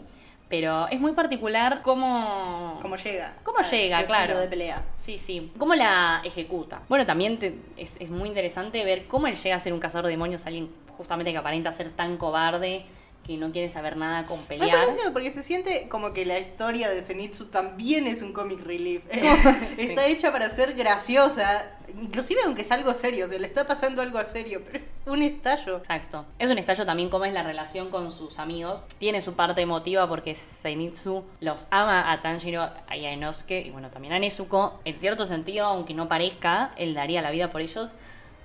[0.48, 2.78] Pero es muy particular cómo...
[2.80, 3.34] ¿Cómo llega?
[3.42, 4.38] ¿Cómo llega, claro.
[4.38, 4.84] de pelea.
[4.96, 5.52] Sí, sí.
[5.58, 6.82] ¿Cómo la ejecuta?
[6.88, 10.04] Bueno, también te- es, es muy interesante ver cómo él llega a ser un cazador
[10.04, 12.86] de demonios, alguien justamente que aparenta ser tan cobarde,
[13.26, 14.70] que no quiere saber nada con pelear.
[14.80, 19.02] parecido porque se siente como que la historia de Zenitsu también es un comic relief.
[19.10, 19.82] Es como- Sí.
[19.82, 21.64] Está hecha para ser graciosa,
[22.00, 25.78] inclusive aunque es algo serio, se le está pasando algo serio, pero es un estallo.
[25.78, 26.24] Exacto.
[26.38, 28.86] Es un estallo también cómo es la relación con sus amigos.
[28.98, 33.90] Tiene su parte emotiva porque Zenitsu los ama a Tanjiro y a Inosuke y bueno,
[33.90, 34.80] también a Nezuko.
[34.84, 37.94] En cierto sentido, aunque no parezca, él daría la vida por ellos.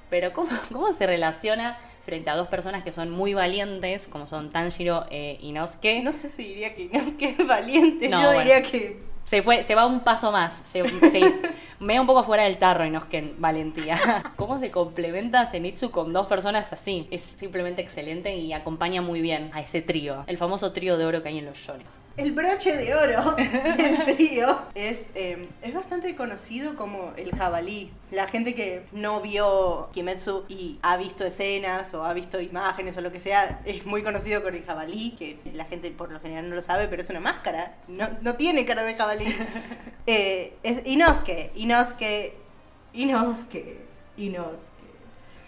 [0.10, 4.50] Pero cómo, cómo se relaciona frente a dos personas que son muy valientes, como son
[4.50, 6.02] Tanjiro e Inosuke.
[6.04, 8.40] No sé si diría que, no, que es valiente, No, yo bueno.
[8.40, 10.62] diría que Se fue, se va un paso más.
[10.66, 11.34] Se, se-
[11.80, 13.98] me da un poco fuera del tarro Inosuke en valentía.
[14.36, 17.08] ¿Cómo se complementa Zenitsu con dos personas así?
[17.12, 20.24] Es simplemente excelente y acompaña muy bien a ese trío.
[20.28, 21.86] El famoso trío de oro que hay en los shonen.
[22.18, 23.36] El broche de oro
[23.78, 27.92] del trío es, eh, es bastante conocido como el jabalí.
[28.12, 33.02] La gente que no vio Kimetsu y ha visto escenas o ha visto imágenes o
[33.02, 36.50] lo que sea, es muy conocido con el jabalí, que la gente por lo general
[36.50, 37.76] no lo sabe, pero es una máscara.
[37.88, 39.26] No, no tiene cara de jabalí.
[40.08, 42.34] Eh, es Inosuke, Inosuke,
[42.94, 43.78] Inosuke,
[44.18, 44.81] Inosuke.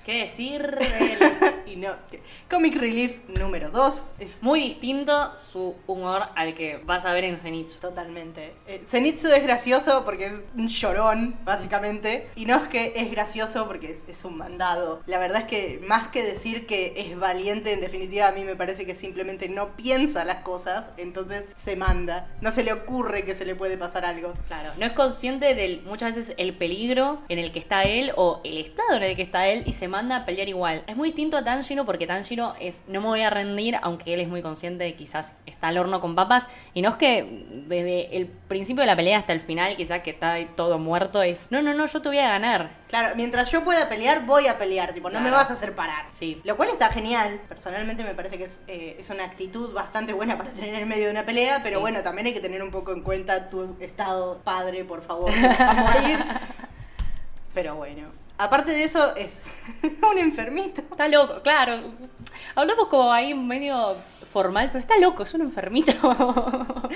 [0.03, 0.75] ¿Qué decir?
[0.75, 1.19] de él?
[1.65, 2.21] Inosuke.
[2.49, 4.13] Comic Relief número 2.
[4.19, 7.79] Es Muy distinto su humor al que vas a ver en Zenitsu.
[7.79, 8.53] Totalmente.
[8.67, 12.27] Eh, Zenitsu es gracioso porque es un llorón, básicamente.
[12.35, 15.01] Y no es que es gracioso porque es, es un mandado.
[15.07, 18.57] La verdad es que más que decir que es valiente, en definitiva a mí me
[18.57, 22.27] parece que simplemente no piensa las cosas, entonces se manda.
[22.41, 24.33] No se le ocurre que se le puede pasar algo.
[24.47, 28.41] Claro, no es consciente del muchas veces el peligro en el que está él o
[28.43, 30.83] el estado en el que está él y se manda a pelear igual.
[30.87, 34.21] Es muy distinto a Tanjiro porque Tanjiro es no me voy a rendir, aunque él
[34.21, 36.47] es muy consciente de que quizás está al horno con papas.
[36.73, 40.09] Y no es que desde el principio de la pelea hasta el final, quizás que
[40.09, 42.71] está todo muerto, es no, no, no, yo te voy a ganar.
[42.87, 46.05] Claro, mientras yo pueda pelear, voy a pelear, tipo, no me vas a hacer parar.
[46.11, 46.41] Sí.
[46.43, 47.39] Lo cual está genial.
[47.47, 51.05] Personalmente me parece que es, eh, es una actitud bastante buena para tener en medio
[51.05, 51.81] de una pelea, pero Sí.
[51.81, 55.29] bueno, también hay que tener un poco en cuenta tu estado padre, por favor,
[55.59, 56.19] a morir.
[57.53, 58.22] Pero bueno.
[58.37, 59.43] Aparte de eso, es
[60.11, 60.81] un enfermito.
[60.81, 61.91] Está loco, claro.
[62.55, 63.95] Hablamos como ahí medio
[64.31, 65.91] formal, pero está loco, es un enfermito.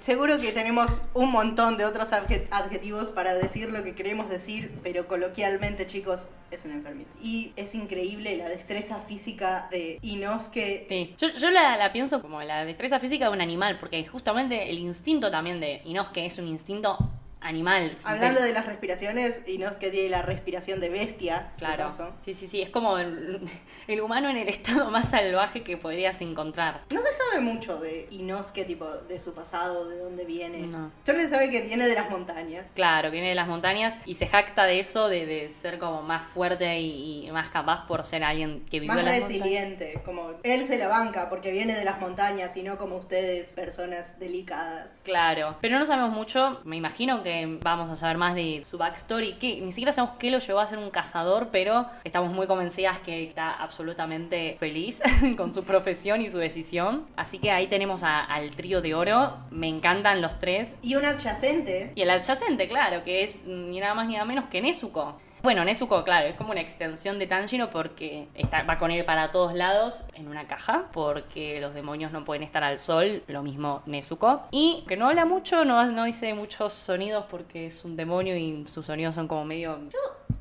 [0.00, 4.72] Seguro que tenemos un montón de otros adje- adjetivos para decir lo que queremos decir,
[4.82, 7.10] pero coloquialmente, chicos, es un enfermito.
[7.20, 10.86] Y es increíble la destreza física de Inosuke.
[10.88, 11.14] Sí.
[11.18, 14.78] Yo, yo la, la pienso como la destreza física de un animal, porque justamente el
[14.78, 16.96] instinto también de Inosuke es un instinto
[17.40, 17.96] animal.
[18.04, 21.52] Hablando de las respiraciones, Inosuke tiene la respiración de bestia.
[21.58, 21.88] Claro.
[22.22, 22.62] Sí, sí, sí.
[22.62, 23.40] Es como el,
[23.88, 26.82] el humano en el estado más salvaje que podrías encontrar.
[26.90, 30.58] No se sabe mucho de Inosuke, tipo, de su pasado, de dónde viene.
[30.66, 30.90] No.
[31.04, 32.66] Solo se sabe que viene de las montañas.
[32.74, 36.22] Claro, viene de las montañas y se jacta de eso, de, de ser como más
[36.34, 39.42] fuerte y, y más capaz por ser alguien que vivió Más en las montañas.
[39.42, 43.54] resiliente, como él se la banca porque viene de las montañas y no como ustedes,
[43.54, 45.00] personas delicadas.
[45.04, 46.60] Claro, pero no sabemos mucho.
[46.64, 47.29] Me imagino que
[47.60, 49.34] vamos a saber más de su backstory.
[49.34, 52.98] Que ni siquiera sabemos qué lo llevó a ser un cazador, pero estamos muy convencidas
[53.00, 55.00] que está absolutamente feliz
[55.36, 57.06] con su profesión y su decisión.
[57.16, 59.36] Así que ahí tenemos a- al trío de oro.
[59.50, 60.76] Me encantan los tres.
[60.82, 64.46] Y un adyacente, Y el adyacente, claro, que es ni nada más ni nada menos
[64.46, 65.18] que Nezuko.
[65.42, 69.30] Bueno, Nezuko, claro, es como una extensión de Tanjiro porque está, va con él para
[69.30, 73.82] todos lados en una caja, porque los demonios no pueden estar al sol, lo mismo
[73.86, 74.42] Nezuko.
[74.50, 78.66] Y que no habla mucho, no, no dice muchos sonidos porque es un demonio y
[78.68, 79.78] sus sonidos son como medio...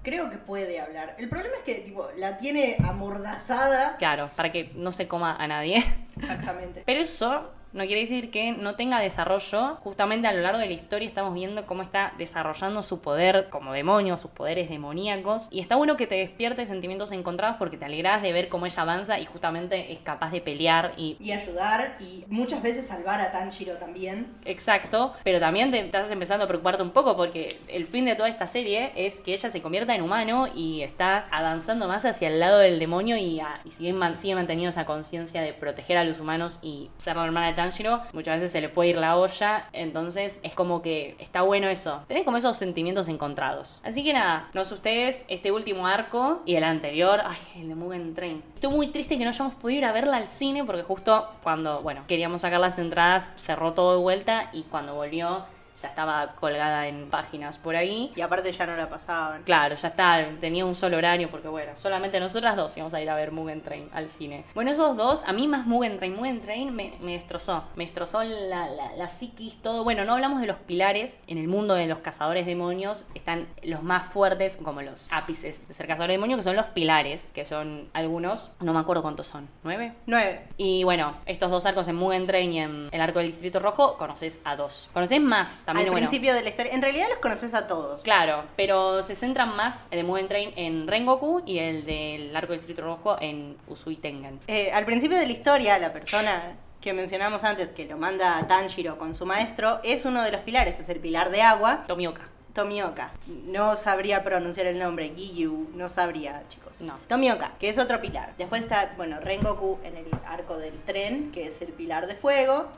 [0.04, 1.16] creo que puede hablar.
[1.18, 3.96] El problema es que, tipo, la tiene amordazada.
[3.98, 5.84] Claro, para que no se coma a nadie.
[6.18, 6.84] Exactamente.
[6.86, 9.76] Pero eso no quiere decir que no tenga desarrollo.
[9.84, 13.74] Justamente a lo largo de la historia estamos viendo cómo está desarrollando su poder como
[13.74, 15.48] demonio, sus poderes demoníacos.
[15.52, 18.82] Y está bueno que te despierte sentimientos encontrados porque te alegras de ver cómo ella
[18.82, 23.32] avanza y justamente es capaz de pelear y Y ayudar y muchas veces salvar a
[23.32, 24.28] Tanjiro también.
[24.46, 28.30] Exacto, pero también te estás empezando a preocuparte un poco porque el fin de toda
[28.30, 32.40] esta serie es que ella se convierta en humano y está avanzando más hacia el
[32.40, 36.04] lado del demonio y, a- y sigue, man- sigue manteniendo esa conciencia de proteger a
[36.04, 38.02] los humanos y ser la hermana de Tanjiro.
[38.14, 42.04] Muchas veces se le puede ir la olla, entonces es como que está bueno eso.
[42.08, 43.82] Tenés como esos sentimientos encontrados.
[43.84, 47.76] Así que nada, no sé ustedes, este último arco y el anterior, ay, el de
[47.76, 48.44] Mugen Train.
[48.56, 51.82] Estoy muy triste que no hayamos podido ir a verla al cine porque justo cuando,
[51.82, 55.44] bueno, queríamos sacar las entradas, cerró todo de vuelta y cuando volvió
[55.82, 58.12] ya estaba colgada en páginas por ahí.
[58.16, 59.44] Y aparte ya no la pasaban.
[59.44, 63.10] Claro, ya está, tenía un solo horario porque bueno, solamente nosotras dos íbamos a ir
[63.10, 64.46] a ver Mugen Train al cine.
[64.56, 68.24] Bueno, esos dos, a mí más Mugen Train, Mugen Train me, me destrozó, me destrozó
[68.24, 69.84] la, la, la psiquis, todo.
[69.84, 73.84] Bueno, no hablamos de los pilares, en el mundo de los cazadores demonios están los
[73.84, 77.90] más fuertes, como los ápices de ser cazadores demonios, que son los pilares, que son
[77.94, 79.94] algunos, no me acuerdo cuántos son, ¿nueve?
[80.06, 80.48] Nueve.
[80.58, 83.98] Y bueno, estos dos arcos en Mugen Train y en el arco del Distrito Rojo,
[83.98, 84.90] conoces a dos.
[84.94, 86.08] Conoces más también, Al bueno.
[86.08, 86.74] principio de la historia.
[86.74, 88.02] En realidad los conoces a todos.
[88.04, 92.54] Claro, pero se centran más el de Mugen Train en Rengoku y el del arco
[92.54, 94.40] del Distrito Rojo en Usui Tengen.
[94.48, 98.48] Eh, al principio de la historia, la persona que mencionamos antes, que lo manda a
[98.48, 102.22] Tanjiro con su maestro, es uno de los pilares, es el pilar de agua, Tomioka.
[102.54, 103.12] Tomioka.
[103.46, 106.82] No sabría pronunciar el nombre, Giyu, no sabría, chicos.
[106.82, 106.98] No.
[107.08, 108.34] Tomioka, que es otro pilar.
[108.38, 112.70] Después está, bueno, Rengoku en el arco del tren, que es el pilar de fuego.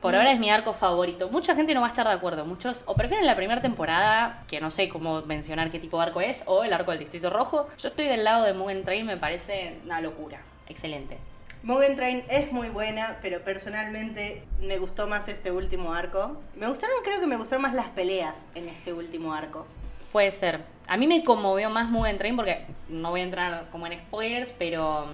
[0.00, 1.28] Por ahora es mi arco favorito.
[1.28, 2.46] Mucha gente no va a estar de acuerdo.
[2.46, 6.22] Muchos o prefieren la primera temporada, que no sé cómo mencionar qué tipo de arco
[6.22, 7.68] es, o el arco del Distrito Rojo.
[7.78, 10.40] Yo estoy del lado de Mugen Train, me parece una locura.
[10.68, 11.18] Excelente.
[11.62, 16.40] Mugen Train es muy buena, pero personalmente me gustó más este último arco.
[16.56, 19.66] Me gustaron, creo que me gustaron más las peleas en este último arco.
[20.12, 20.62] Puede ser.
[20.86, 24.54] A mí me conmovió más Mugen Train porque no voy a entrar como en spoilers,
[24.58, 25.08] pero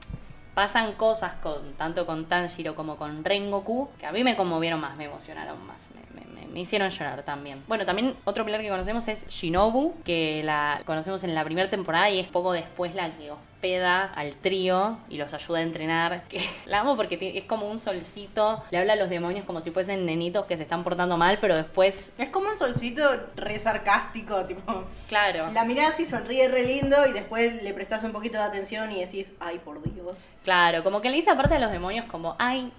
[0.57, 4.97] pasan cosas con tanto con Tanjiro como con Rengoku que a mí me conmovieron más,
[4.97, 7.62] me emocionaron más, me, me- hicieron llorar también.
[7.69, 12.09] Bueno, también otro pilar que conocemos es Shinobu, que la conocemos en la primera temporada
[12.09, 16.23] y es poco después la que hospeda al trío y los ayuda a entrenar.
[16.29, 19.71] Que la amo porque es como un solcito, le habla a los demonios como si
[19.71, 23.03] fuesen nenitos que se están portando mal, pero después, Es como un solcito
[23.35, 24.85] re sarcástico, tipo.
[25.09, 25.51] claro.
[25.53, 29.01] La mirás y sonríe re lindo y después le prestás un poquito de atención y
[29.01, 30.31] decís, ay, por Dios.
[30.45, 32.73] Claro, como que le dice aparte a los demonios como, ay,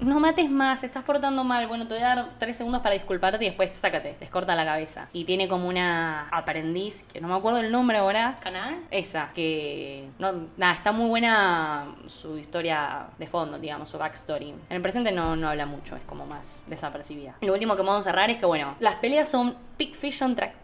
[0.00, 3.44] no mates más, estás portando mal, bueno, te voy a dar tres segundos para disculparte
[3.44, 5.08] y después sácate, les corta la cabeza.
[5.12, 8.76] Y tiene como una aprendiz, que no me acuerdo el nombre ahora, ¿Canal?
[8.90, 14.50] esa, que, no, nada, está muy buena su historia de fondo, digamos, su backstory.
[14.50, 17.36] En el presente no, no habla mucho, es como más desapercibida.
[17.42, 20.54] Lo último que vamos a cerrar es que, bueno, las peleas son Big Fiction Track.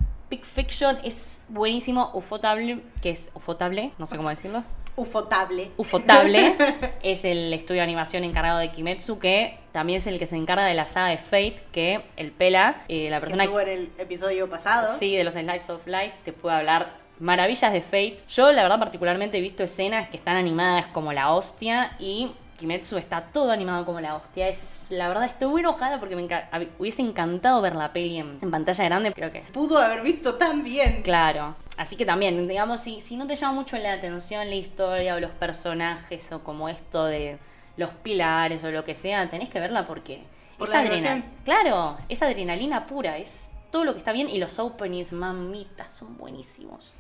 [0.41, 4.65] Fiction es buenísimo, ufotable, que es ufotable, no sé cómo decirlo.
[4.97, 5.71] Ufotable.
[5.77, 6.55] Ufotable
[7.03, 10.65] es el estudio de animación encargado de Kimetsu, que también es el que se encarga
[10.65, 13.93] de la saga de Fate, que el Pela, eh, la Que persona estuvo en el
[13.99, 14.99] episodio pasado.
[14.99, 18.21] sí, de los Slice of Life, te puede hablar maravillas de Fate.
[18.29, 22.97] Yo, la verdad, particularmente he visto escenas que están animadas como la hostia y Kimetsu
[22.97, 24.49] está todo animado como la hostia.
[24.49, 26.49] Es, la verdad, estoy muy enojada porque me enca-
[26.79, 29.13] hubiese encantado ver la peli en, en pantalla grande.
[29.13, 31.03] Creo que Pudo haber visto tan bien.
[31.03, 31.57] Claro.
[31.77, 35.21] Así que también, digamos, si, si no te llama mucho la atención la historia o
[35.21, 37.39] los personajes o como esto de
[37.77, 40.23] los pilares o lo que sea, tenés que verla porque
[40.59, 41.25] Por es adrenalina.
[41.45, 46.17] Claro, es adrenalina pura, es todo lo que está bien y los openings, mamitas, son
[46.19, 46.93] buenísimos.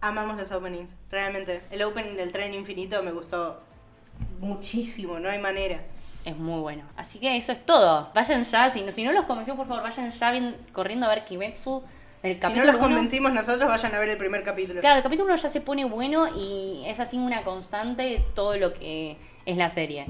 [0.00, 1.60] Amamos los openings, realmente.
[1.70, 3.60] El opening del tren infinito me gustó
[4.40, 5.80] muchísimo, no hay manera.
[6.24, 6.84] Es muy bueno.
[6.96, 8.10] Así que eso es todo.
[8.14, 11.08] Vayan ya, si no, si no los convenció, por favor, vayan ya bien, corriendo a
[11.08, 11.82] ver Kimetsu
[12.22, 12.84] del Si no capítulo los uno.
[12.88, 14.80] convencimos nosotros, vayan a ver el primer capítulo.
[14.80, 18.74] Claro, el capítulo 1 ya se pone bueno y es así una constante todo lo
[18.74, 20.06] que es la serie.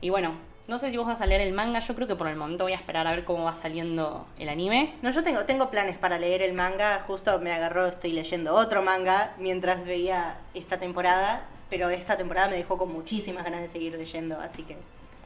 [0.00, 0.34] Y bueno,
[0.70, 2.62] no sé si vos vas a leer el manga, yo creo que por el momento
[2.62, 4.94] voy a esperar a ver cómo va saliendo el anime.
[5.02, 7.02] No, yo tengo, tengo planes para leer el manga.
[7.08, 11.42] Justo me agarró, estoy leyendo otro manga mientras veía esta temporada.
[11.70, 14.76] Pero esta temporada me dejó con muchísimas ganas de seguir leyendo, así que.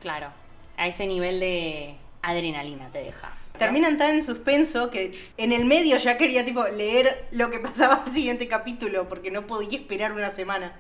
[0.01, 0.29] Claro,
[0.79, 3.37] a ese nivel de adrenalina te deja.
[3.59, 8.03] Terminan tan en suspenso que en el medio ya quería tipo leer lo que pasaba
[8.07, 10.73] al siguiente capítulo porque no podía esperar una semana.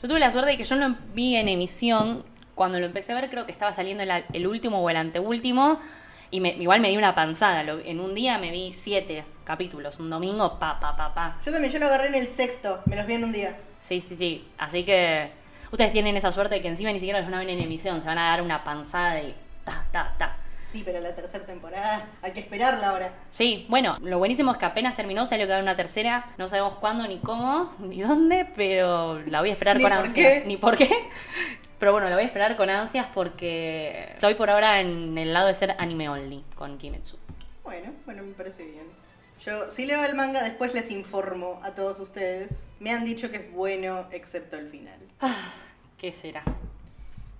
[0.00, 2.24] Yo tuve la suerte de que yo lo vi en emisión.
[2.54, 5.80] Cuando lo empecé a ver, creo que estaba saliendo el, el último o el anteúltimo.
[6.30, 7.62] Y me- igual me di una panzada.
[7.62, 9.98] Lo- en un día me vi siete capítulos.
[9.98, 11.36] Un domingo, pa, pa, pa, pa.
[11.44, 13.56] Yo también, yo lo agarré en el sexto, me los vi en un día.
[13.80, 14.48] Sí, sí, sí.
[14.58, 15.30] Así que
[15.70, 18.00] ustedes tienen esa suerte de que encima ni siquiera los van a ver en emisión.
[18.02, 20.36] Se van a dar una panzada de ta, ta, ta.
[20.66, 23.12] Sí, pero la tercera temporada hay que esperarla ahora.
[23.30, 26.26] Sí, bueno, lo buenísimo es que apenas terminó, salió que va a haber una tercera.
[26.36, 30.44] No sabemos cuándo, ni cómo, ni dónde, pero la voy a esperar con ansias.
[30.46, 30.90] Ni por qué.
[31.84, 35.48] Pero bueno, lo voy a esperar con ansias porque estoy por ahora en el lado
[35.48, 37.18] de ser anime only con Kimetsu.
[37.62, 38.86] Bueno, bueno, me parece bien.
[39.44, 42.70] Yo si leo el manga, después les informo a todos ustedes.
[42.80, 44.98] Me han dicho que es bueno, excepto el final.
[45.20, 45.52] Ah,
[45.98, 46.42] ¿Qué será?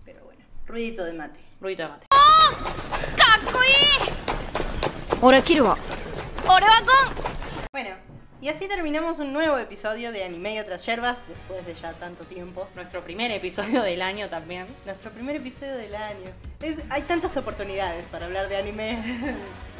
[0.05, 1.41] Pero bueno, ruidito de mate.
[1.59, 2.07] Ruidito de mate.
[2.11, 2.51] ¡Oh!
[3.17, 4.13] ¡Kakui!
[7.73, 7.95] Bueno,
[8.45, 12.25] y así terminamos un nuevo episodio de Anime y otras yerbas, después de ya tanto
[12.25, 12.69] tiempo.
[12.75, 14.67] Nuestro primer episodio del año también.
[14.85, 16.29] Nuestro primer episodio del año.
[16.61, 18.97] Es- hay tantas oportunidades para hablar de anime.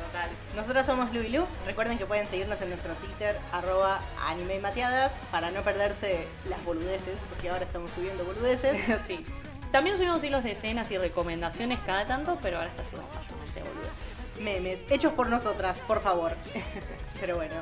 [0.07, 0.31] Total.
[0.57, 1.45] Nosotros somos Lu y Lu.
[1.67, 6.65] Recuerden que pueden seguirnos en nuestro Twitter, arroba anime y mateadas, para no perderse las
[6.65, 8.81] boludeces, porque ahora estamos subiendo boludeces.
[9.07, 9.27] sí.
[9.73, 14.14] También subimos hilos de escenas y recomendaciones cada tanto, pero ahora está siendo mayormente boludeces.
[14.41, 16.37] Memes, hechos por nosotras, por favor.
[17.21, 17.55] Pero bueno,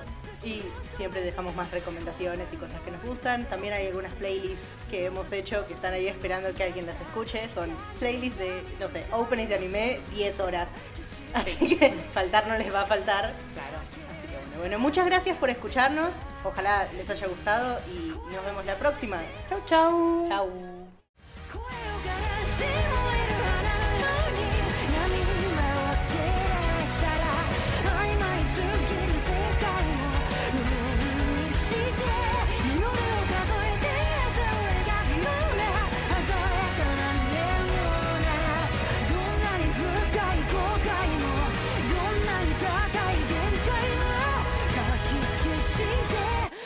[0.44, 0.62] y
[0.96, 3.44] siempre dejamos más recomendaciones y cosas que nos gustan.
[3.48, 7.48] También hay algunas playlists que hemos hecho que están ahí esperando que alguien las escuche.
[7.48, 10.72] Son playlists de, no sé, openings de anime 10 horas.
[11.34, 13.32] Así que faltar no les va a faltar.
[13.54, 13.78] Claro.
[14.18, 16.14] Así que bueno, bueno, muchas gracias por escucharnos.
[16.44, 19.18] Ojalá les haya gustado y nos vemos la próxima.
[19.48, 20.28] Chau, chau.
[20.28, 20.71] Chau.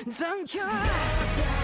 [0.09, 1.56] Don't you